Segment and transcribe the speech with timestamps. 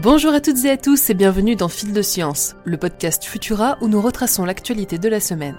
[0.00, 3.78] Bonjour à toutes et à tous et bienvenue dans Fil de Science, le podcast Futura
[3.80, 5.56] où nous retraçons l'actualité de la semaine.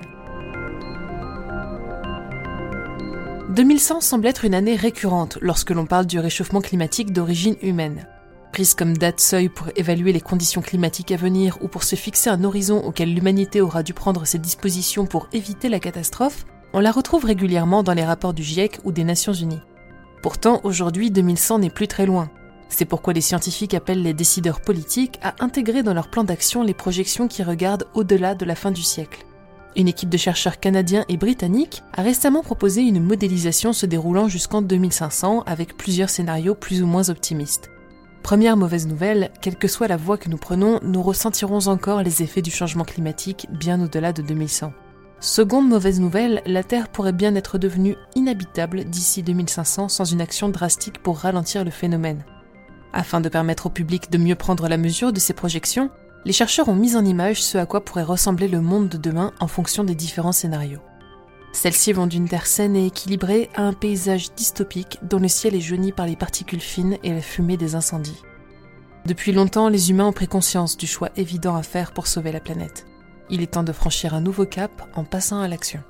[3.49, 8.07] 2100 semble être une année récurrente lorsque l'on parle du réchauffement climatique d'origine humaine.
[8.53, 12.29] Prise comme date seuil pour évaluer les conditions climatiques à venir ou pour se fixer
[12.29, 16.93] un horizon auquel l'humanité aura dû prendre ses dispositions pour éviter la catastrophe, on la
[16.93, 19.59] retrouve régulièrement dans les rapports du GIEC ou des Nations Unies.
[20.21, 22.29] Pourtant, aujourd'hui, 2100 n'est plus très loin.
[22.69, 26.73] C'est pourquoi les scientifiques appellent les décideurs politiques à intégrer dans leur plan d'action les
[26.73, 29.25] projections qui regardent au-delà de la fin du siècle.
[29.75, 34.61] Une équipe de chercheurs canadiens et britanniques a récemment proposé une modélisation se déroulant jusqu'en
[34.61, 37.69] 2500 avec plusieurs scénarios plus ou moins optimistes.
[38.23, 42.21] Première mauvaise nouvelle, quelle que soit la voie que nous prenons, nous ressentirons encore les
[42.21, 44.73] effets du changement climatique bien au-delà de 2100.
[45.19, 50.49] Seconde mauvaise nouvelle, la Terre pourrait bien être devenue inhabitable d'ici 2500 sans une action
[50.49, 52.23] drastique pour ralentir le phénomène.
[52.93, 55.89] Afin de permettre au public de mieux prendre la mesure de ces projections,
[56.25, 59.31] les chercheurs ont mis en image ce à quoi pourrait ressembler le monde de demain
[59.39, 60.81] en fonction des différents scénarios.
[61.51, 65.61] Celles-ci vont d'une Terre saine et équilibrée à un paysage dystopique dont le ciel est
[65.61, 68.21] jauni par les particules fines et la fumée des incendies.
[69.05, 72.39] Depuis longtemps, les humains ont pris conscience du choix évident à faire pour sauver la
[72.39, 72.85] planète.
[73.29, 75.81] Il est temps de franchir un nouveau cap en passant à l'action.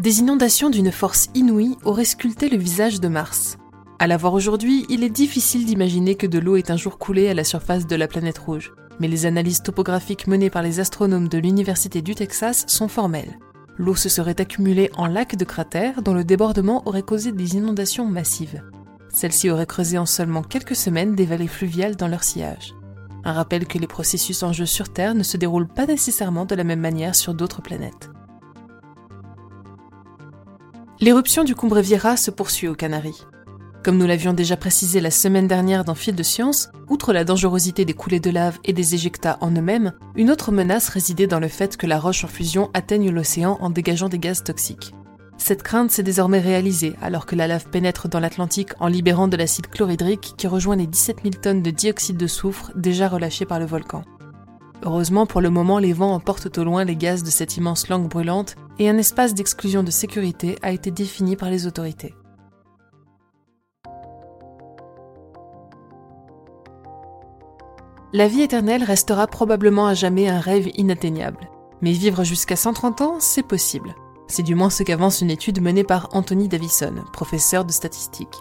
[0.00, 3.58] Des inondations d'une force inouïe auraient sculpté le visage de Mars.
[3.98, 7.28] À la voir aujourd'hui, il est difficile d'imaginer que de l'eau ait un jour coulé
[7.28, 11.28] à la surface de la planète rouge, mais les analyses topographiques menées par les astronomes
[11.28, 13.38] de l'Université du Texas sont formelles.
[13.76, 18.06] L'eau se serait accumulée en lacs de cratères dont le débordement aurait causé des inondations
[18.06, 18.62] massives.
[19.10, 22.72] Celles-ci auraient creusé en seulement quelques semaines des vallées fluviales dans leur sillage.
[23.22, 26.54] Un rappel que les processus en jeu sur Terre ne se déroulent pas nécessairement de
[26.54, 28.09] la même manière sur d'autres planètes.
[31.02, 33.24] L'éruption du Cumbre se poursuit aux Canaries.
[33.82, 37.86] Comme nous l'avions déjà précisé la semaine dernière dans Fil de Science, outre la dangerosité
[37.86, 41.48] des coulées de lave et des éjectats en eux-mêmes, une autre menace résidait dans le
[41.48, 44.94] fait que la roche en fusion atteigne l'océan en dégageant des gaz toxiques.
[45.38, 49.38] Cette crainte s'est désormais réalisée alors que la lave pénètre dans l'Atlantique en libérant de
[49.38, 53.58] l'acide chlorhydrique qui rejoint les 17 000 tonnes de dioxyde de soufre déjà relâchées par
[53.58, 54.04] le volcan.
[54.82, 58.08] Heureusement pour le moment, les vents emportent au loin les gaz de cette immense langue
[58.08, 62.14] brûlante et un espace d'exclusion de sécurité a été défini par les autorités.
[68.12, 71.48] La vie éternelle restera probablement à jamais un rêve inatteignable.
[71.80, 73.94] Mais vivre jusqu'à 130 ans, c'est possible.
[74.26, 78.34] C'est du moins ce qu'avance une étude menée par Anthony Davison, professeur de statistique.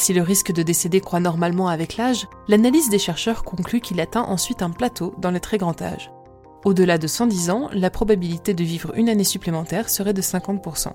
[0.00, 4.22] Si le risque de décéder croît normalement avec l'âge, l'analyse des chercheurs conclut qu'il atteint
[4.22, 6.10] ensuite un plateau dans le très grand âge.
[6.64, 10.92] Au-delà de 110 ans, la probabilité de vivre une année supplémentaire serait de 50%.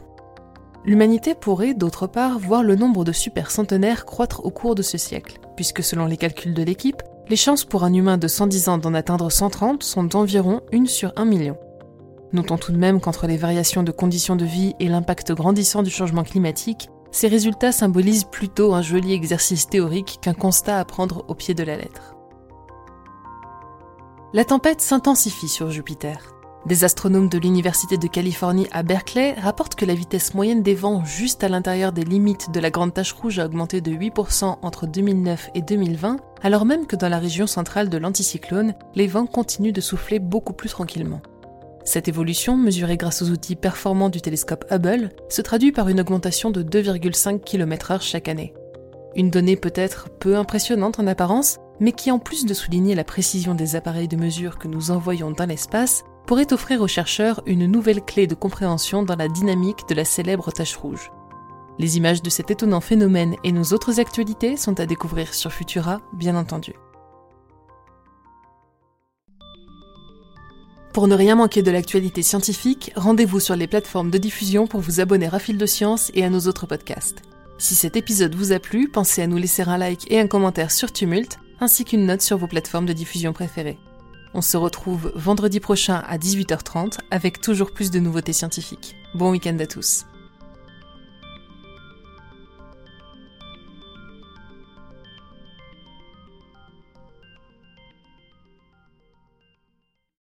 [0.86, 4.98] L'humanité pourrait, d'autre part, voir le nombre de super centenaires croître au cours de ce
[4.98, 8.80] siècle, puisque selon les calculs de l'équipe, les chances pour un humain de 110 ans
[8.80, 11.58] d'en atteindre 130 sont d'environ 1 sur 1 million.
[12.34, 15.92] Notons tout de même qu'entre les variations de conditions de vie et l'impact grandissant du
[15.92, 21.34] changement climatique, ces résultats symbolisent plutôt un joli exercice théorique qu'un constat à prendre au
[21.34, 22.14] pied de la lettre.
[24.34, 26.36] La tempête s'intensifie sur Jupiter.
[26.66, 31.06] Des astronomes de l'Université de Californie à Berkeley rapportent que la vitesse moyenne des vents
[31.06, 34.86] juste à l'intérieur des limites de la Grande Tache Rouge a augmenté de 8% entre
[34.86, 39.72] 2009 et 2020, alors même que dans la région centrale de l'anticyclone, les vents continuent
[39.72, 41.22] de souffler beaucoup plus tranquillement.
[41.86, 46.50] Cette évolution, mesurée grâce aux outils performants du télescope Hubble, se traduit par une augmentation
[46.50, 48.56] de 2,5 km/h chaque année.
[49.16, 53.54] Une donnée peut-être peu impressionnante en apparence, mais qui en plus de souligner la précision
[53.54, 58.02] des appareils de mesure que nous envoyons dans l'espace, pourrait offrir aux chercheurs une nouvelle
[58.02, 61.12] clé de compréhension dans la dynamique de la célèbre tache rouge.
[61.78, 66.02] Les images de cet étonnant phénomène et nos autres actualités sont à découvrir sur Futura,
[66.14, 66.74] bien entendu.
[70.96, 75.02] Pour ne rien manquer de l'actualité scientifique, rendez-vous sur les plateformes de diffusion pour vous
[75.02, 77.22] abonner à Fil de Science et à nos autres podcasts.
[77.58, 80.72] Si cet épisode vous a plu, pensez à nous laisser un like et un commentaire
[80.72, 83.78] sur Tumult, ainsi qu'une note sur vos plateformes de diffusion préférées.
[84.34, 88.96] On se retrouve vendredi prochain à 18h30 avec toujours plus de nouveautés scientifiques.
[89.16, 90.06] Bon week-end à tous.